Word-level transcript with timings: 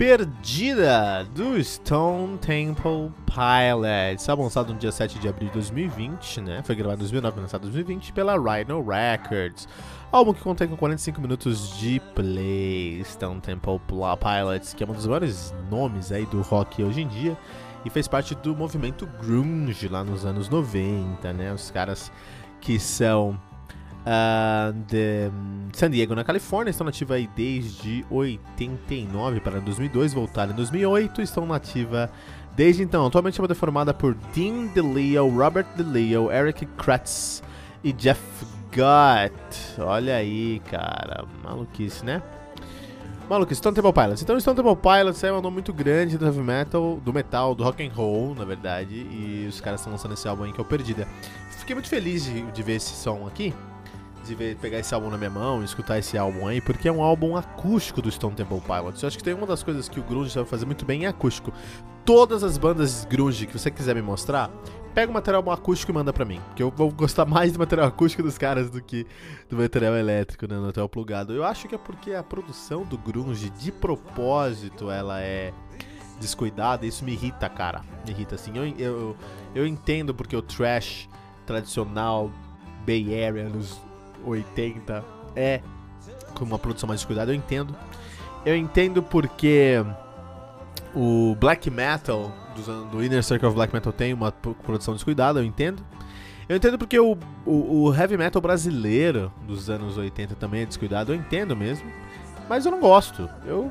Perdida 0.00 1.28
do 1.34 1.62
Stone 1.62 2.38
Temple 2.38 3.12
Pilots, 3.26 4.26
lançado 4.26 4.72
no 4.72 4.78
dia 4.78 4.90
7 4.90 5.18
de 5.18 5.28
abril 5.28 5.48
de 5.48 5.52
2020, 5.52 6.40
né? 6.40 6.62
Foi 6.64 6.74
gravado 6.74 7.00
em 7.00 7.00
2009, 7.00 7.40
lançado 7.42 7.68
em 7.68 7.70
2020 7.70 8.14
pela 8.14 8.32
Rhino 8.32 8.82
Records. 8.82 9.68
Álbum 10.10 10.32
que 10.32 10.40
contém 10.40 10.68
com 10.68 10.76
45 10.78 11.20
minutos 11.20 11.76
de 11.76 12.00
play. 12.14 13.04
Stone 13.04 13.42
Temple 13.42 13.78
Pilots, 13.86 14.72
que 14.72 14.82
é 14.82 14.86
um 14.86 14.94
dos 14.94 15.06
maiores 15.06 15.54
nomes 15.70 16.10
aí 16.10 16.24
do 16.24 16.40
rock 16.40 16.82
hoje 16.82 17.02
em 17.02 17.06
dia 17.06 17.36
e 17.84 17.90
fez 17.90 18.08
parte 18.08 18.34
do 18.34 18.56
movimento 18.56 19.06
grunge 19.20 19.86
lá 19.86 20.02
nos 20.02 20.24
anos 20.24 20.48
90, 20.48 21.30
né? 21.34 21.52
Os 21.52 21.70
caras 21.70 22.10
que 22.58 22.80
são 22.80 23.38
uh, 24.00 24.72
de 24.86 25.30
San 25.72 25.90
Diego, 25.90 26.14
na 26.14 26.24
Califórnia. 26.24 26.70
Estão 26.70 26.84
nativa 26.84 27.14
aí 27.14 27.28
desde 27.34 28.04
89 28.10 29.40
para 29.40 29.60
2002, 29.60 30.12
voltaram 30.12 30.52
em 30.52 30.56
2008 30.56 31.22
estão 31.22 31.46
nativa 31.46 32.10
desde 32.56 32.82
então. 32.82 33.06
Atualmente 33.06 33.40
é 33.40 33.54
formada 33.54 33.94
por 33.94 34.14
Dean 34.34 34.66
DeLeo, 34.66 35.28
Robert 35.28 35.66
DeLeo, 35.76 36.30
Eric 36.30 36.66
Kratz 36.76 37.42
e 37.82 37.92
Jeff 37.92 38.20
Gott. 38.74 39.34
Olha 39.78 40.16
aí, 40.16 40.60
cara, 40.70 41.24
maluquice, 41.42 42.04
né? 42.04 42.22
Maluquice, 43.28 43.58
Stone 43.58 43.76
Temple 43.76 43.92
Pilots. 43.92 44.22
Então, 44.22 44.40
Stone 44.40 44.56
Temple 44.56 44.76
Pilots 44.76 45.22
é 45.22 45.32
um 45.32 45.40
nome 45.40 45.54
muito 45.54 45.72
grande 45.72 46.18
do 46.18 46.24
heavy 46.24 46.40
metal, 46.40 46.96
do 46.96 47.12
metal, 47.12 47.54
do 47.54 47.62
rock 47.62 47.86
and 47.86 47.92
roll, 47.92 48.34
na 48.34 48.44
verdade. 48.44 48.94
E 48.96 49.46
os 49.48 49.60
caras 49.60 49.78
estão 49.78 49.92
lançando 49.92 50.14
esse 50.14 50.26
álbum 50.26 50.42
aí 50.42 50.52
que 50.52 50.60
é 50.60 50.62
o 50.62 50.64
Perdida. 50.64 51.06
Fiquei 51.56 51.76
muito 51.76 51.88
feliz 51.88 52.24
de, 52.24 52.42
de 52.42 52.62
ver 52.64 52.74
esse 52.74 52.92
som 52.96 53.28
aqui 53.28 53.54
de 54.24 54.34
ver, 54.34 54.56
pegar 54.56 54.78
esse 54.78 54.94
álbum 54.94 55.10
na 55.10 55.18
minha 55.18 55.30
mão 55.30 55.62
e 55.62 55.64
escutar 55.64 55.98
esse 55.98 56.16
álbum 56.16 56.46
aí, 56.46 56.60
porque 56.60 56.88
é 56.88 56.92
um 56.92 57.02
álbum 57.02 57.36
acústico 57.36 58.00
do 58.00 58.10
Stone 58.10 58.34
Temple 58.34 58.60
Pilots. 58.60 59.02
Eu 59.02 59.06
acho 59.08 59.18
que 59.18 59.24
tem 59.24 59.34
uma 59.34 59.46
das 59.46 59.62
coisas 59.62 59.88
que 59.88 59.98
o 59.98 60.02
grunge 60.02 60.30
sabe 60.30 60.48
fazer 60.48 60.66
muito 60.66 60.84
bem 60.84 61.04
é 61.04 61.08
acústico. 61.08 61.52
Todas 62.04 62.42
as 62.42 62.56
bandas 62.58 63.04
grunge 63.04 63.46
que 63.46 63.58
você 63.58 63.70
quiser 63.70 63.94
me 63.94 64.02
mostrar, 64.02 64.50
pega 64.94 65.10
o 65.10 65.14
material 65.14 65.48
acústico 65.50 65.92
e 65.92 65.94
manda 65.94 66.12
pra 66.12 66.24
mim, 66.24 66.40
porque 66.48 66.62
eu 66.62 66.70
vou 66.70 66.90
gostar 66.90 67.24
mais 67.24 67.52
do 67.52 67.58
material 67.58 67.88
acústico 67.88 68.22
dos 68.22 68.36
caras 68.36 68.70
do 68.70 68.82
que 68.82 69.06
do 69.48 69.56
material 69.56 69.94
elétrico, 69.94 70.46
né, 70.46 70.56
no 70.56 70.62
material 70.62 70.88
plugado. 70.88 71.32
Eu 71.32 71.44
acho 71.44 71.68
que 71.68 71.74
é 71.74 71.78
porque 71.78 72.12
a 72.12 72.22
produção 72.22 72.84
do 72.84 72.98
grunge, 72.98 73.50
de 73.50 73.70
propósito, 73.70 74.90
ela 74.90 75.20
é 75.20 75.52
descuidada, 76.20 76.86
isso 76.86 77.04
me 77.04 77.12
irrita, 77.12 77.48
cara. 77.48 77.80
Me 78.04 78.12
irrita, 78.12 78.34
assim. 78.34 78.52
Eu, 78.54 78.66
eu, 78.78 79.16
eu 79.54 79.66
entendo 79.66 80.14
porque 80.14 80.36
o 80.36 80.42
trash 80.42 81.08
tradicional 81.46 82.30
Bay 82.86 83.24
Area 83.24 83.48
nos 83.48 83.80
80 84.24 85.04
é 85.34 85.60
com 86.34 86.44
uma 86.44 86.58
produção 86.58 86.86
mais 86.86 87.00
descuidada, 87.00 87.32
eu 87.32 87.34
entendo. 87.34 87.74
Eu 88.44 88.56
entendo 88.56 89.02
porque 89.02 89.84
o 90.94 91.36
black 91.38 91.70
metal 91.70 92.32
do, 92.54 92.84
do 92.86 93.04
Inner 93.04 93.22
Circle 93.22 93.48
of 93.48 93.54
Black 93.54 93.72
Metal 93.72 93.92
tem 93.92 94.12
uma 94.12 94.32
produção 94.32 94.94
descuidada, 94.94 95.40
eu 95.40 95.44
entendo. 95.44 95.84
Eu 96.48 96.56
entendo 96.56 96.76
porque 96.78 96.98
o, 96.98 97.16
o, 97.46 97.84
o, 97.84 97.94
heavy 97.94 98.16
metal 98.16 98.42
brasileiro 98.42 99.32
dos 99.46 99.70
anos 99.70 99.96
80 99.96 100.34
também 100.34 100.62
é 100.62 100.66
descuidado, 100.66 101.12
eu 101.12 101.16
entendo 101.16 101.56
mesmo. 101.56 101.88
Mas 102.48 102.66
eu 102.66 102.72
não 102.72 102.80
gosto. 102.80 103.28
Eu 103.46 103.70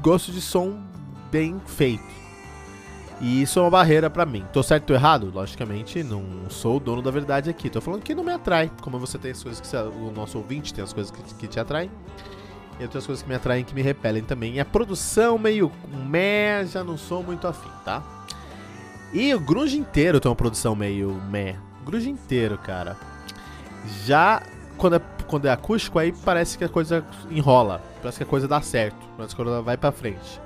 gosto 0.00 0.32
de 0.32 0.40
som 0.40 0.80
bem 1.30 1.60
feito. 1.66 2.02
E 3.20 3.42
isso 3.42 3.58
é 3.58 3.62
uma 3.62 3.70
barreira 3.70 4.08
para 4.08 4.24
mim. 4.24 4.44
Tô 4.52 4.62
certo 4.62 4.90
ou 4.90 4.96
errado? 4.96 5.30
Logicamente, 5.34 6.02
não 6.04 6.22
sou 6.48 6.76
o 6.76 6.80
dono 6.80 7.02
da 7.02 7.10
verdade 7.10 7.50
aqui. 7.50 7.68
Tô 7.68 7.80
falando 7.80 8.02
que 8.02 8.14
não 8.14 8.22
me 8.22 8.32
atrai. 8.32 8.70
Como 8.80 8.98
você 8.98 9.18
tem 9.18 9.32
as 9.32 9.42
coisas 9.42 9.60
que 9.60 9.76
o 9.76 10.12
nosso 10.12 10.38
ouvinte 10.38 10.72
tem 10.72 10.84
as 10.84 10.92
coisas 10.92 11.10
que, 11.10 11.34
que 11.34 11.48
te 11.48 11.58
atraem. 11.58 11.90
E 12.78 12.82
outras 12.84 13.04
coisas 13.04 13.22
que 13.22 13.28
me 13.28 13.34
atraem 13.34 13.64
que 13.64 13.74
me 13.74 13.82
repelem 13.82 14.22
também. 14.22 14.54
E 14.54 14.60
a 14.60 14.64
produção 14.64 15.36
meio 15.36 15.72
meh, 16.06 16.64
já 16.66 16.84
não 16.84 16.96
sou 16.96 17.24
muito 17.24 17.48
afim, 17.48 17.70
tá? 17.84 18.02
E 19.12 19.34
o 19.34 19.40
grunge 19.40 19.76
inteiro 19.76 20.20
tem 20.20 20.30
uma 20.30 20.36
produção 20.36 20.76
meio 20.76 21.10
meh. 21.28 21.56
Grunge 21.84 22.08
inteiro, 22.08 22.56
cara. 22.58 22.96
Já 24.04 24.42
quando 24.76 24.94
é, 24.94 25.00
quando 25.26 25.46
é 25.46 25.50
acústico, 25.50 25.98
aí 25.98 26.12
parece 26.24 26.56
que 26.56 26.62
a 26.62 26.68
coisa 26.68 27.04
enrola. 27.28 27.82
Parece 28.00 28.18
que 28.18 28.24
a 28.24 28.26
coisa 28.26 28.46
dá 28.46 28.60
certo. 28.60 28.96
Parece 29.16 29.34
que 29.34 29.42
a 29.42 29.44
coisa 29.44 29.60
vai 29.60 29.76
pra 29.76 29.90
frente. 29.90 30.40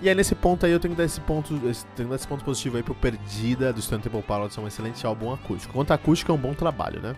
E 0.00 0.08
aí 0.08 0.14
nesse 0.14 0.34
ponto 0.34 0.64
aí 0.64 0.70
eu 0.70 0.78
tenho 0.78 0.94
que 0.94 0.98
dar 0.98 1.04
esse 1.04 1.20
ponto, 1.20 1.48
tenho 1.58 1.72
que 1.72 2.04
dar 2.04 2.14
esse 2.14 2.28
ponto 2.28 2.44
positivo 2.44 2.76
aí 2.76 2.82
pro 2.82 2.94
Perdida 2.94 3.72
do 3.72 3.82
Stone 3.82 4.00
Temple 4.00 4.22
Pilots, 4.22 4.56
é 4.56 4.60
um 4.60 4.68
excelente 4.68 5.04
álbum 5.04 5.32
acústico. 5.32 5.74
Quanto 5.74 5.92
acústico 5.92 6.30
é 6.30 6.34
um 6.34 6.38
bom 6.38 6.54
trabalho, 6.54 7.00
né? 7.00 7.16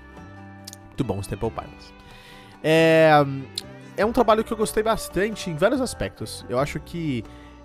Muito 0.86 1.04
bom, 1.04 1.20
Temple 1.20 1.50
Pilots. 1.50 1.92
É, 2.62 3.10
é 3.96 4.04
um 4.04 4.12
trabalho 4.12 4.42
que 4.42 4.52
eu 4.52 4.56
gostei 4.56 4.82
bastante 4.82 5.50
em 5.50 5.56
vários 5.56 5.80
aspectos. 5.80 6.44
Eu 6.48 6.58
acho 6.58 6.80
que 6.80 7.22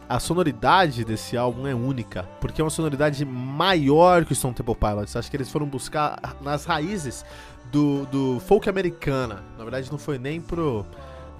a 0.07 0.19
sonoridade 0.19 1.03
desse 1.05 1.35
álbum 1.37 1.65
é 1.65 1.73
única, 1.73 2.23
porque 2.41 2.61
é 2.61 2.63
uma 2.63 2.69
sonoridade 2.69 3.23
maior 3.25 4.25
que 4.25 4.33
o 4.33 4.35
Stone 4.35 4.53
Temple 4.53 4.75
Pilots. 4.75 5.15
Acho 5.15 5.31
que 5.31 5.37
eles 5.37 5.49
foram 5.49 5.65
buscar 5.65 6.19
nas 6.41 6.65
raízes 6.65 7.25
do, 7.71 8.05
do 8.07 8.39
folk 8.41 8.69
americana. 8.69 9.43
Na 9.57 9.63
verdade, 9.63 9.89
não 9.89 9.97
foi 9.97 10.19
nem 10.19 10.41
pro, 10.41 10.85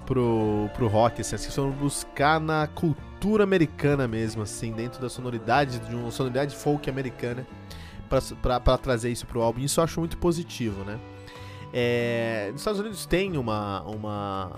pro, 0.06 0.70
pro 0.74 0.86
rock, 0.86 1.20
assim, 1.20 1.34
eles 1.34 1.54
foram 1.54 1.72
buscar 1.72 2.40
na 2.40 2.66
cultura 2.66 3.06
cultura 3.16 3.44
americana 3.44 4.06
mesmo, 4.06 4.42
assim, 4.42 4.72
dentro 4.72 5.00
da 5.00 5.08
sonoridade, 5.08 5.80
de 5.80 5.94
uma 5.94 6.10
sonoridade 6.10 6.54
folk 6.54 6.88
americana, 6.88 7.46
para 8.40 8.78
trazer 8.78 9.10
isso 9.10 9.26
pro 9.26 9.42
álbum. 9.42 9.60
Isso 9.60 9.80
eu 9.80 9.84
acho 9.84 9.98
muito 9.98 10.16
positivo, 10.18 10.84
né? 10.84 10.98
É, 11.72 12.48
nos 12.52 12.60
Estados 12.60 12.78
Unidos 12.78 13.04
tem 13.06 13.36
uma, 13.36 13.82
uma, 13.82 14.52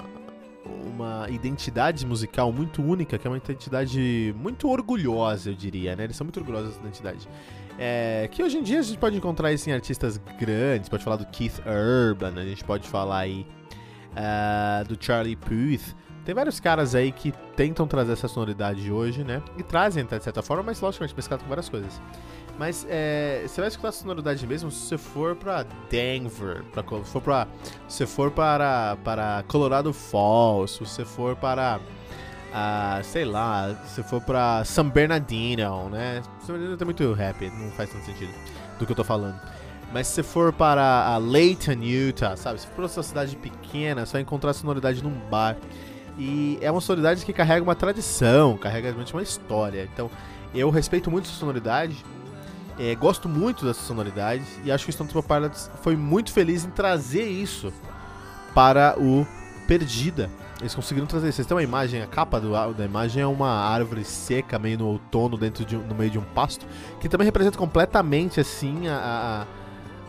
uma 0.67 1.31
identidade 1.31 2.05
musical 2.05 2.53
muito 2.53 2.83
única, 2.83 3.17
que 3.17 3.27
é 3.27 3.31
uma 3.31 3.39
identidade 3.39 4.35
muito 4.37 4.69
orgulhosa, 4.69 5.51
eu 5.51 5.55
diria, 5.55 5.97
né? 5.97 6.05
Eles 6.05 6.17
são 6.17 6.25
muito 6.25 6.39
orgulhosos 6.39 6.71
dessa 6.71 6.81
identidade. 6.81 7.29
É, 7.79 8.29
que 8.31 8.43
hoje 8.43 8.59
em 8.59 8.63
dia 8.63 8.81
a 8.81 8.83
gente 8.83 8.99
pode 8.99 9.17
encontrar 9.17 9.53
isso 9.53 9.71
em 9.71 9.73
artistas 9.73 10.21
grandes, 10.39 10.89
pode 10.89 11.05
falar 11.05 11.17
do 11.17 11.27
Keith 11.27 11.63
Urban, 11.65 12.35
a 12.37 12.45
gente 12.45 12.65
pode 12.65 12.89
falar 12.89 13.21
aí 13.21 13.47
uh, 14.19 14.87
do 14.87 15.03
Charlie 15.03 15.37
Puth, 15.37 15.95
tem 16.29 16.35
vários 16.35 16.61
caras 16.61 16.95
aí 16.95 17.11
que 17.11 17.33
tentam 17.57 17.87
trazer 17.87 18.13
essa 18.13 18.29
sonoridade 18.29 18.93
hoje, 18.93 19.25
né? 19.25 19.43
E 19.57 19.63
trazem 19.63 20.05
de 20.05 20.23
certa 20.23 20.43
forma, 20.43 20.63
mas 20.63 20.79
logicamente 20.79 21.17
mesclado 21.17 21.43
com 21.43 21.49
várias 21.49 21.71
coisas. 21.71 21.99
Mas 22.59 22.87
é, 22.91 23.45
você 23.47 23.63
vai 23.63 23.69
escutar 23.69 23.89
a 23.89 23.93
sonoridade 23.93 24.47
mesmo 24.47 24.71
se 24.71 24.89
você 24.89 24.99
for 24.99 25.37
pra 25.37 25.65
Denver, 25.89 26.65
pra, 26.65 26.83
se 26.83 27.11
for 27.11 27.23
pra, 27.23 27.49
se 27.89 28.07
for 28.07 28.31
para, 28.31 28.99
para 29.03 29.43
Colorado 29.49 29.91
Falls, 29.93 30.73
se 30.73 30.81
você 30.81 31.03
for 31.03 31.35
para, 31.35 31.81
uh, 32.51 33.03
sei 33.05 33.25
lá, 33.25 33.75
se 33.87 34.03
for 34.03 34.21
pra 34.21 34.65
San 34.67 34.89
Bernardino, 34.91 35.89
né? 35.89 36.21
San 36.41 36.53
Bernardino 36.53 36.77
tem 36.77 36.85
muito 36.85 37.13
rap, 37.15 37.49
não 37.49 37.71
faz 37.71 37.91
tanto 37.91 38.05
sentido 38.05 38.35
do 38.79 38.85
que 38.85 38.93
eu 38.93 38.97
tô 38.97 39.05
falando. 39.05 39.41
Mas 39.93 40.07
se 40.07 40.15
você 40.15 40.23
for 40.23 40.53
para 40.53 41.07
a 41.07 41.17
Layton, 41.17 41.83
Utah, 41.83 42.37
sabe? 42.37 42.61
Se 42.61 42.67
for 42.67 42.75
pra 42.75 42.85
uma 42.85 43.03
cidade 43.03 43.37
pequena, 43.37 44.05
você 44.05 44.13
vai 44.13 44.23
encontrar 44.23 44.51
a 44.51 44.55
sonoridade 44.55 45.03
num 45.03 45.19
bar. 45.31 45.57
E 46.19 46.59
é 46.61 46.71
uma 46.71 46.81
sonoridade 46.81 47.25
que 47.25 47.33
carrega 47.33 47.63
uma 47.63 47.75
tradição, 47.75 48.57
carrega 48.57 48.89
realmente 48.89 49.13
uma 49.15 49.23
história. 49.23 49.89
Então, 49.93 50.11
eu 50.55 50.69
respeito 50.69 51.11
muito 51.11 51.27
essa 51.27 51.39
sonoridade, 51.39 52.05
é, 52.79 52.95
gosto 52.95 53.29
muito 53.29 53.65
dessa 53.65 53.81
sonoridade 53.83 54.45
e 54.65 54.71
acho 54.71 54.85
que 54.85 54.91
o 54.91 54.93
Stone 54.93 55.11
Temple 55.11 55.27
Pilots 55.27 55.71
foi 55.83 55.97
muito 55.97 56.33
feliz 56.33 56.65
em 56.65 56.71
trazer 56.71 57.29
isso 57.29 57.73
para 58.55 58.95
o 58.99 59.27
Perdida. 59.67 60.31
Eles 60.61 60.75
conseguiram 60.75 61.07
trazer. 61.07 61.31
Vocês 61.31 61.47
têm 61.47 61.57
uma 61.57 61.63
imagem, 61.63 62.03
a 62.03 62.07
capa 62.07 62.41
do, 62.41 62.51
da 62.73 62.85
imagem 62.85 63.23
é 63.23 63.27
uma 63.27 63.51
árvore 63.51 64.05
seca, 64.05 64.59
meio 64.59 64.79
no 64.79 64.87
outono, 64.87 65.37
dentro 65.37 65.65
de, 65.65 65.77
no 65.77 65.95
meio 65.95 66.11
de 66.11 66.19
um 66.19 66.23
pasto, 66.23 66.67
que 67.01 67.09
também 67.09 67.25
representa 67.25 67.59
completamente 67.59 68.41
assim 68.41 68.89
a, 68.89 69.47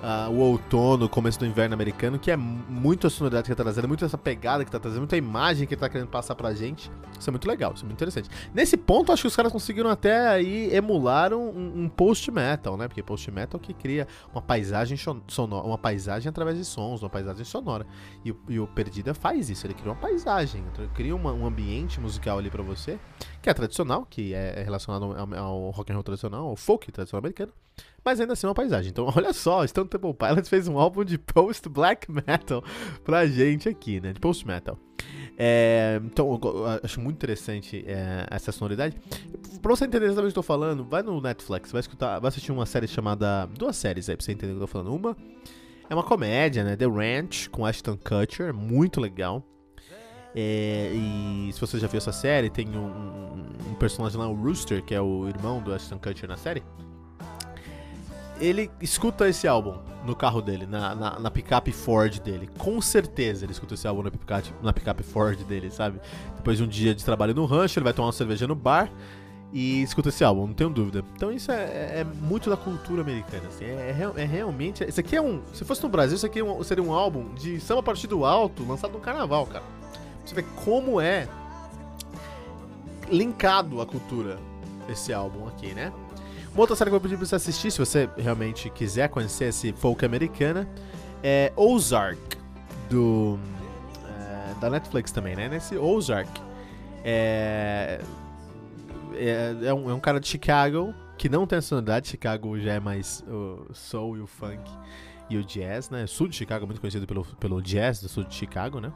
uh, 0.03 0.31
o 0.31 0.39
outono, 0.39 1.05
o 1.05 1.09
começo 1.09 1.39
do 1.39 1.45
inverno 1.45 1.73
americano, 1.73 2.17
que 2.17 2.31
é 2.31 2.37
muito 2.37 3.07
a 3.07 3.09
sonoridade 3.09 3.49
que 3.49 3.55
tá 3.55 3.63
trazendo, 3.63 3.87
muito 3.87 4.03
essa 4.03 4.17
pegada 4.17 4.63
que 4.65 4.71
tá 4.71 4.79
trazendo, 4.79 5.01
muita 5.01 5.17
imagem 5.17 5.67
que 5.67 5.73
ele 5.73 5.81
tá 5.81 5.89
querendo 5.89 6.09
passar 6.09 6.35
pra 6.35 6.53
gente. 6.53 6.91
Isso 7.19 7.29
é 7.29 7.31
muito 7.31 7.47
legal, 7.47 7.73
isso 7.73 7.83
é 7.83 7.85
muito 7.85 7.97
interessante. 7.97 8.29
Nesse 8.53 8.77
ponto, 8.77 9.11
acho 9.11 9.23
que 9.23 9.27
os 9.27 9.35
caras 9.35 9.51
conseguiram 9.51 9.89
até 9.89 10.27
aí 10.27 10.73
emular 10.73 11.33
um, 11.33 11.83
um 11.83 11.89
post-metal, 11.89 12.77
né? 12.77 12.87
Porque 12.87 13.03
post-metal 13.03 13.59
que 13.59 13.73
cria 13.73 14.07
uma 14.31 14.41
paisagem 14.41 14.97
sonora, 15.27 15.65
uma 15.65 15.77
paisagem 15.77 16.29
através 16.29 16.57
de 16.57 16.65
sons, 16.65 17.01
uma 17.01 17.09
paisagem 17.09 17.43
sonora. 17.43 17.85
E, 18.23 18.33
e 18.47 18.59
o 18.59 18.67
Perdida 18.67 19.13
faz 19.13 19.49
isso, 19.49 19.65
ele 19.65 19.73
cria 19.73 19.91
uma 19.91 19.99
paisagem, 19.99 20.63
então 20.71 20.87
cria 20.93 21.15
uma, 21.15 21.33
um 21.33 21.45
ambiente 21.45 21.99
musical 21.99 22.37
ali 22.37 22.49
para 22.49 22.63
você, 22.63 22.99
que 23.41 23.49
é 23.49 23.53
tradicional, 23.53 24.05
que 24.09 24.33
é, 24.33 24.59
é 24.59 24.63
relacionado 24.63 25.05
ao, 25.05 25.33
ao 25.33 25.69
rock 25.71 25.91
and 25.91 25.95
roll 25.95 26.03
tradicional, 26.03 26.47
ao 26.47 26.55
folk 26.55 26.91
tradicional 26.91 27.19
americano 27.19 27.51
mas 28.03 28.19
ainda 28.19 28.33
assim 28.33 28.47
é 28.47 28.49
uma 28.49 28.55
paisagem. 28.55 28.89
Então, 28.89 29.11
olha 29.15 29.33
só, 29.33 29.65
Stone 29.65 29.87
Temple 29.87 30.13
Pilots 30.13 30.49
fez 30.49 30.67
um 30.67 30.77
álbum 30.77 31.03
de 31.03 31.17
post-black 31.17 32.11
metal 32.11 32.63
pra 33.03 33.25
gente 33.27 33.69
aqui, 33.69 33.99
né? 33.99 34.13
De 34.13 34.19
post-metal. 34.19 34.77
É, 35.37 36.01
então, 36.03 36.39
acho 36.83 36.99
muito 36.99 37.15
interessante 37.15 37.83
é, 37.87 38.27
essa 38.29 38.51
sonoridade. 38.51 38.97
Pra 39.61 39.75
você 39.75 39.85
entender 39.85 40.05
exatamente 40.05 40.31
o 40.31 40.33
que 40.33 40.39
eu 40.39 40.43
tô 40.43 40.47
falando, 40.47 40.83
vai 40.83 41.01
no 41.01 41.21
Netflix, 41.21 41.71
vai 41.71 41.79
escutar, 41.79 42.19
vai 42.19 42.29
assistir 42.29 42.51
uma 42.51 42.65
série 42.65 42.87
chamada. 42.87 43.45
Duas 43.45 43.75
séries 43.75 44.09
aí 44.09 44.15
pra 44.15 44.25
você 44.25 44.31
entender 44.31 44.53
o 44.53 44.55
que 44.55 44.63
eu 44.63 44.67
tô 44.67 44.71
falando. 44.71 44.93
Uma 44.93 45.15
é 45.89 45.95
uma 45.95 46.03
comédia, 46.03 46.63
né? 46.63 46.75
The 46.75 46.85
Ranch, 46.85 47.49
com 47.49 47.65
Ashton 47.65 47.97
Kutcher, 47.97 48.53
muito 48.53 49.01
legal. 49.01 49.43
É, 50.35 50.91
e 50.93 51.49
se 51.51 51.59
você 51.59 51.79
já 51.79 51.87
viu 51.87 51.97
essa 51.97 52.11
série, 52.11 52.49
tem 52.51 52.67
um, 52.77 53.45
um 53.71 53.73
personagem 53.73 54.19
lá, 54.19 54.27
o 54.27 54.35
Rooster, 54.35 54.83
que 54.83 54.93
é 54.93 55.01
o 55.01 55.27
irmão 55.27 55.59
do 55.59 55.73
Ashton 55.73 55.97
Kutcher 55.97 56.29
na 56.29 56.37
série 56.37 56.61
ele 58.39 58.71
escuta 58.81 59.27
esse 59.27 59.47
álbum 59.47 59.77
no 60.05 60.15
carro 60.15 60.41
dele, 60.41 60.65
na, 60.65 60.95
na, 60.95 61.19
na 61.19 61.31
picape 61.31 61.71
Ford 61.71 62.19
dele. 62.19 62.49
Com 62.57 62.81
certeza 62.81 63.45
ele 63.45 63.51
escuta 63.51 63.73
esse 63.73 63.87
álbum 63.87 64.03
na 64.03 64.11
picape, 64.11 64.53
na 64.61 64.73
picape 64.73 65.03
Ford 65.03 65.43
dele, 65.43 65.69
sabe? 65.69 65.99
Depois 66.35 66.57
de 66.57 66.63
um 66.63 66.67
dia 66.67 66.95
de 66.95 67.03
trabalho 67.03 67.33
no 67.33 67.45
rancho, 67.45 67.79
ele 67.79 67.83
vai 67.83 67.93
tomar 67.93 68.07
uma 68.07 68.13
cerveja 68.13 68.47
no 68.47 68.55
bar 68.55 68.89
e 69.51 69.81
escuta 69.81 70.09
esse 70.09 70.23
álbum, 70.23 70.47
não 70.47 70.53
tenho 70.53 70.69
dúvida. 70.69 71.03
Então 71.15 71.31
isso 71.31 71.51
é, 71.51 71.63
é, 71.63 71.99
é 71.99 72.03
muito 72.03 72.49
da 72.49 72.55
cultura 72.57 73.01
americana, 73.01 73.47
assim, 73.47 73.65
é, 73.65 73.95
é, 74.15 74.21
é, 74.21 74.25
realmente... 74.25 74.83
Isso 74.87 74.99
aqui 74.99 75.15
é 75.15 75.21
um... 75.21 75.41
Se 75.53 75.65
fosse 75.65 75.83
no 75.83 75.89
Brasil, 75.89 76.15
isso 76.15 76.25
aqui 76.25 76.39
é 76.39 76.43
um, 76.43 76.63
seria 76.63 76.83
um 76.83 76.93
álbum 76.93 77.33
de 77.33 77.59
samba 77.59 77.83
partido 77.83 78.25
alto, 78.25 78.63
lançado 78.63 78.93
no 78.93 78.99
carnaval, 78.99 79.45
cara. 79.47 79.65
Você 80.23 80.35
vê 80.35 80.43
como 80.63 81.01
é 81.01 81.27
linkado 83.11 83.81
à 83.81 83.85
cultura 83.85 84.37
esse 84.87 85.11
álbum 85.11 85.47
aqui, 85.47 85.73
né? 85.73 85.91
Uma 86.53 86.61
outra 86.61 86.75
série 86.75 86.89
que 86.89 86.95
eu 86.95 86.99
vou 86.99 87.09
pedir 87.09 87.17
pra 87.17 87.25
você 87.25 87.35
assistir, 87.35 87.71
se 87.71 87.79
você 87.79 88.09
realmente 88.17 88.69
quiser 88.69 89.07
conhecer 89.09 89.45
esse 89.45 89.71
folk 89.73 90.03
americana, 90.03 90.67
é 91.23 91.53
Ozark, 91.55 92.19
do. 92.89 93.39
É, 94.05 94.59
da 94.59 94.69
Netflix 94.69 95.11
também, 95.11 95.35
né? 95.35 95.47
Nesse 95.47 95.77
Ozark. 95.77 96.29
É, 97.03 98.01
é, 99.13 99.55
é, 99.63 99.73
um, 99.73 99.89
é 99.89 99.93
um 99.93 99.99
cara 99.99 100.19
de 100.19 100.27
Chicago 100.27 100.93
que 101.17 101.29
não 101.29 101.45
tem 101.45 101.59
a 101.59 101.61
sonoridade. 101.61 102.09
Chicago 102.09 102.59
já 102.59 102.73
é 102.73 102.79
mais 102.79 103.23
o 103.27 103.73
soul 103.73 104.17
e 104.17 104.21
o 104.21 104.27
funk 104.27 104.61
e 105.29 105.37
o 105.37 105.43
jazz, 105.43 105.89
né? 105.89 106.07
Sul 106.07 106.27
de 106.27 106.35
Chicago, 106.35 106.65
muito 106.65 106.81
conhecido 106.81 107.05
pelo, 107.05 107.23
pelo 107.23 107.61
jazz 107.61 108.01
do 108.01 108.09
sul 108.09 108.23
de 108.23 108.33
Chicago, 108.33 108.79
né? 108.79 108.91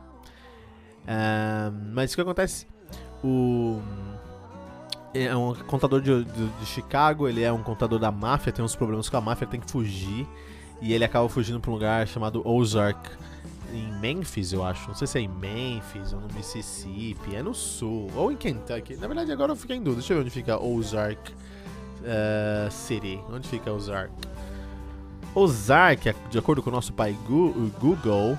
mas 1.91 2.13
o 2.13 2.15
que 2.15 2.21
acontece? 2.21 2.65
O 3.21 3.81
é 5.13 5.35
um 5.35 5.53
contador 5.53 6.01
de, 6.01 6.23
de, 6.23 6.47
de, 6.47 6.65
Chicago, 6.65 7.27
ele 7.27 7.43
é 7.43 7.51
um 7.51 7.61
contador 7.61 7.99
da 7.99 8.11
máfia, 8.11 8.51
tem 8.51 8.63
uns 8.63 8.75
problemas 8.75 9.09
com 9.09 9.17
a 9.17 9.21
máfia, 9.21 9.45
tem 9.45 9.59
que 9.59 9.69
fugir. 9.69 10.27
E 10.81 10.93
ele 10.93 11.05
acaba 11.05 11.29
fugindo 11.29 11.59
para 11.59 11.71
um 11.71 11.75
lugar 11.75 12.07
chamado 12.07 12.45
Ozark, 12.45 12.99
em 13.73 13.91
Memphis, 13.99 14.53
eu 14.53 14.63
acho. 14.63 14.87
Não 14.87 14.95
sei 14.95 15.07
se 15.07 15.17
é 15.17 15.21
em 15.21 15.27
Memphis 15.27 16.13
ou 16.13 16.19
no 16.19 16.27
Mississippi, 16.33 17.35
é 17.35 17.41
no 17.41 17.53
sul, 17.53 18.09
ou 18.15 18.31
em 18.31 18.35
Kentucky. 18.35 18.95
Na 18.95 19.07
verdade, 19.07 19.31
agora 19.31 19.51
eu 19.51 19.55
fiquei 19.55 19.77
em 19.77 19.81
dúvida. 19.81 20.01
Deixa 20.01 20.13
eu 20.13 20.17
ver 20.17 20.23
onde 20.23 20.31
fica 20.31 20.61
Ozark 20.61 21.31
uh, 21.31 22.71
City. 22.71 23.19
Onde 23.31 23.47
fica 23.47 23.71
Ozark? 23.71 24.13
Ozark, 25.33 26.13
de 26.29 26.37
acordo 26.37 26.61
com 26.61 26.69
o 26.69 26.73
nosso 26.73 26.93
pai 26.93 27.17
Google, 27.79 28.37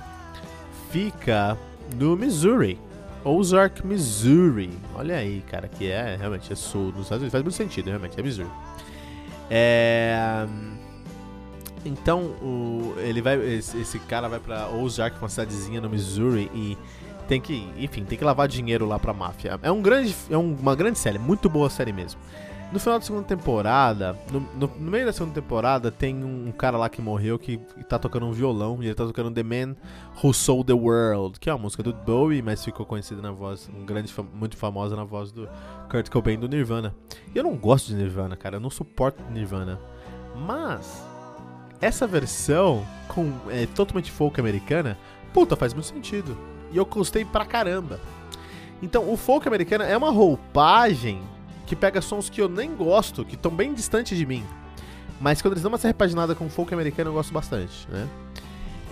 fica 0.91 1.57
no 1.95 2.15
Missouri. 2.15 2.79
Ozark, 3.25 3.85
Missouri. 3.85 4.71
Olha 4.93 5.17
aí, 5.17 5.43
cara, 5.49 5.67
que 5.67 5.89
é 5.89 6.15
realmente 6.15 6.53
é 6.53 6.55
sul 6.55 6.91
dos 6.91 7.01
Estados 7.01 7.23
Unidos. 7.23 7.31
Faz 7.31 7.43
muito 7.43 7.55
sentido, 7.55 7.87
realmente, 7.87 8.19
é 8.19 8.23
Missouri. 8.23 8.51
É... 9.49 10.45
Então, 11.83 12.21
o, 12.41 12.95
ele 12.97 13.21
vai, 13.21 13.35
esse, 13.53 13.77
esse 13.79 13.99
cara 13.99 14.27
vai 14.27 14.39
pra 14.39 14.69
Ozark, 14.69 15.17
uma 15.19 15.29
cidadezinha 15.29 15.79
no 15.79 15.89
Missouri, 15.89 16.49
e 16.53 16.77
tem 17.27 17.39
que, 17.39 17.69
enfim, 17.77 18.03
tem 18.03 18.17
que 18.17 18.23
lavar 18.23 18.47
dinheiro 18.47 18.85
lá 18.87 18.97
pra 18.97 19.13
máfia. 19.13 19.59
É, 19.61 19.71
um 19.71 19.81
grande, 19.81 20.15
é 20.29 20.37
uma 20.37 20.75
grande 20.75 20.97
série, 20.97 21.19
muito 21.19 21.47
boa 21.49 21.69
série 21.69 21.93
mesmo. 21.93 22.19
No 22.71 22.79
final 22.79 22.99
da 22.99 23.05
segunda 23.05 23.23
temporada, 23.23 24.17
no, 24.31 24.39
no, 24.39 24.67
no, 24.67 24.91
meio 24.91 25.05
da 25.05 25.13
segunda 25.13 25.33
temporada, 25.33 25.91
tem 25.91 26.23
um 26.23 26.51
cara 26.51 26.77
lá 26.77 26.89
que 26.89 27.01
morreu 27.01 27.37
que 27.39 27.57
tá 27.87 27.97
tocando 27.97 28.25
um 28.25 28.31
violão 28.31 28.81
e 28.81 28.87
ele 28.87 28.95
tá 28.95 29.05
tocando 29.05 29.31
The 29.31 29.43
Man 29.43 29.75
Who 30.21 30.33
Sold 30.33 30.65
the 30.65 30.73
World, 30.73 31.39
que 31.39 31.49
é 31.49 31.53
uma 31.53 31.61
música 31.61 31.83
do 31.83 31.93
Bowie, 31.93 32.41
mas 32.41 32.65
ficou 32.65 32.85
conhecida 32.85 33.21
na 33.21 33.31
voz, 33.31 33.69
um 33.73 33.85
grande, 33.85 34.13
muito 34.33 34.57
famosa 34.57 34.95
na 34.95 35.03
voz 35.03 35.31
do 35.31 35.47
Kurt 35.89 36.09
Cobain 36.09 36.37
do 36.37 36.49
Nirvana. 36.49 36.93
E 37.33 37.37
eu 37.37 37.43
não 37.43 37.55
gosto 37.55 37.87
de 37.87 37.95
Nirvana, 37.95 38.35
cara, 38.35 38.57
eu 38.57 38.59
não 38.59 38.69
suporto 38.69 39.23
Nirvana. 39.31 39.79
Mas 40.35 41.05
essa 41.79 42.07
versão 42.07 42.85
com 43.07 43.31
é, 43.49 43.67
totalmente 43.67 44.11
folk 44.11 44.39
americana, 44.39 44.97
puta, 45.33 45.55
faz 45.55 45.73
muito 45.73 45.87
sentido. 45.87 46.37
E 46.71 46.77
eu 46.77 46.85
gostei 46.85 47.23
pra 47.23 47.45
caramba. 47.45 47.99
Então, 48.81 49.09
o 49.11 49.15
folk 49.15 49.47
americano 49.47 49.83
é 49.83 49.95
uma 49.95 50.09
roupagem 50.09 51.21
que 51.65 51.75
pega 51.75 52.01
sons 52.01 52.29
que 52.29 52.41
eu 52.41 52.49
nem 52.49 52.75
gosto, 52.75 53.25
que 53.25 53.35
estão 53.35 53.51
bem 53.51 53.73
distantes 53.73 54.17
de 54.17 54.25
mim. 54.25 54.45
Mas 55.19 55.41
quando 55.41 55.53
eles 55.53 55.63
dão 55.63 55.71
uma 55.71 55.77
repaginada 55.77 56.35
com 56.35 56.49
folk 56.49 56.73
americano, 56.73 57.09
eu 57.09 57.13
gosto 57.13 57.33
bastante, 57.33 57.87
né? 57.89 58.07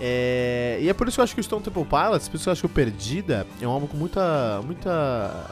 É, 0.00 0.78
e 0.80 0.88
é 0.88 0.92
por 0.92 1.06
isso 1.06 1.16
que 1.16 1.20
eu 1.20 1.24
acho 1.24 1.34
que 1.34 1.40
o 1.40 1.44
Stone 1.44 1.62
Temple 1.62 1.84
Pilots, 1.84 2.28
por 2.28 2.36
isso 2.36 2.44
que 2.44 2.48
eu 2.48 2.52
acho 2.52 2.62
que 2.62 2.66
o 2.66 2.70
Perdida 2.70 3.46
é 3.60 3.66
um 3.66 3.70
álbum 3.70 3.86
com 3.86 3.96
muita. 3.96 4.60
muita. 4.64 5.50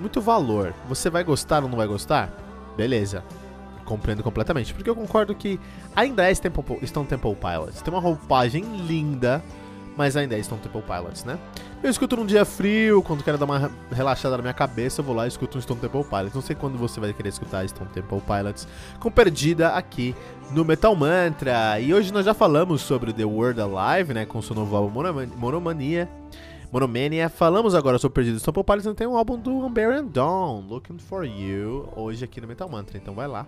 muito 0.00 0.20
valor. 0.20 0.74
Você 0.88 1.10
vai 1.10 1.22
gostar 1.22 1.62
ou 1.62 1.68
não 1.68 1.76
vai 1.76 1.86
gostar? 1.86 2.32
Beleza. 2.76 3.22
Compreendo 3.84 4.22
completamente. 4.22 4.72
Porque 4.72 4.88
eu 4.88 4.94
concordo 4.94 5.34
que 5.34 5.60
ainda 5.94 6.30
é 6.30 6.34
Stone 6.34 7.06
Temple 7.06 7.36
Pilots. 7.36 7.82
Tem 7.82 7.92
uma 7.92 8.00
roupagem 8.00 8.62
linda, 8.86 9.42
mas 9.96 10.16
ainda 10.16 10.38
é 10.38 10.42
Stone 10.42 10.60
Temple 10.60 10.82
Pilots, 10.82 11.24
né? 11.24 11.38
Eu 11.82 11.90
escuto 11.90 12.16
num 12.16 12.26
dia 12.26 12.44
frio, 12.44 13.02
quando 13.02 13.24
quero 13.24 13.38
dar 13.38 13.44
uma 13.44 13.70
relaxada 13.90 14.36
na 14.36 14.42
minha 14.42 14.54
cabeça, 14.54 15.00
eu 15.00 15.04
vou 15.04 15.14
lá 15.14 15.24
e 15.24 15.28
escuto 15.28 15.58
um 15.58 15.60
Stone 15.60 15.80
Temple 15.80 16.04
Pilots. 16.04 16.34
Não 16.34 16.42
sei 16.42 16.56
quando 16.56 16.78
você 16.78 17.00
vai 17.00 17.12
querer 17.12 17.28
escutar 17.30 17.66
Stone 17.68 17.90
Temple 17.90 18.20
Pilots 18.20 18.68
com 18.98 19.10
Perdida 19.10 19.70
aqui 19.70 20.14
no 20.52 20.64
Metal 20.64 20.94
Mantra. 20.94 21.80
E 21.80 21.92
hoje 21.92 22.12
nós 22.12 22.24
já 22.24 22.34
falamos 22.34 22.82
sobre 22.82 23.12
The 23.12 23.24
World 23.24 23.60
Alive, 23.60 24.14
né, 24.14 24.26
com 24.26 24.40
seu 24.42 24.54
novo 24.54 24.76
álbum 24.76 25.02
Monomania. 25.36 26.08
Monomania. 26.72 27.28
Falamos 27.28 27.74
agora 27.74 27.98
sobre 27.98 28.14
Perdido 28.14 28.38
Stone 28.38 28.54
Temple 28.54 28.64
Pilots, 28.64 28.96
tem 28.96 29.06
um 29.06 29.16
álbum 29.16 29.36
do 29.36 29.50
Unbearing 29.66 30.06
Dawn, 30.06 30.64
Looking 30.68 30.98
For 30.98 31.24
You, 31.24 31.88
hoje 31.96 32.24
aqui 32.24 32.40
no 32.40 32.46
Metal 32.46 32.68
Mantra. 32.68 32.96
Então 32.96 33.14
vai 33.14 33.26
lá 33.26 33.46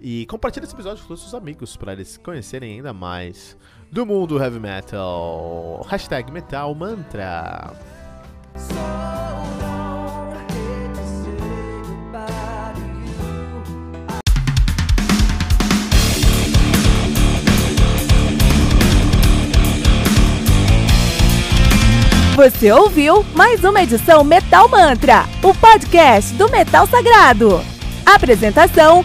e 0.00 0.24
compartilhe 0.26 0.64
esse 0.64 0.74
episódio 0.74 1.04
com 1.04 1.14
seus 1.14 1.34
amigos 1.34 1.76
para 1.76 1.92
eles 1.92 2.16
conhecerem 2.16 2.76
ainda 2.76 2.92
mais 2.92 3.56
do 3.92 4.06
mundo 4.06 4.42
heavy 4.42 4.58
metal. 4.58 5.84
Hashtag 5.88 6.32
Metal 6.32 6.74
Mantra. 6.74 7.72
Você 22.36 22.72
ouviu 22.72 23.22
mais 23.34 23.62
uma 23.64 23.82
edição 23.82 24.24
Metal 24.24 24.66
Mantra, 24.66 25.24
o 25.42 25.52
podcast 25.54 26.32
do 26.36 26.50
Metal 26.50 26.86
Sagrado. 26.86 27.60
Apresentação: 28.06 29.04